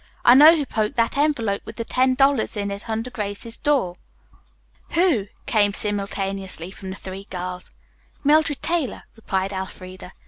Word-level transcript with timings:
I 0.25 0.33
know 0.33 0.55
who 0.57 0.65
poked 0.65 0.95
that 0.95 1.15
envelope 1.15 1.61
with 1.63 1.75
the 1.75 1.85
ten 1.85 2.15
dollars 2.15 2.57
in 2.57 2.71
it 2.71 2.89
under 2.89 3.11
Grace's 3.11 3.55
door." 3.55 3.93
"Who?" 4.93 5.27
came 5.45 5.73
simultaneously 5.75 6.71
from 6.71 6.89
the 6.89 6.95
three 6.95 7.25
girls. 7.29 7.75
"Mildred 8.23 8.63
Taylor," 8.63 9.03
replied 9.15 9.53
Elfreda. 9.53 10.13